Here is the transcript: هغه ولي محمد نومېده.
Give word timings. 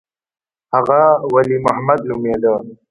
هغه 0.73 0.99
ولي 1.33 1.55
محمد 1.65 1.99
نومېده. 2.09 2.53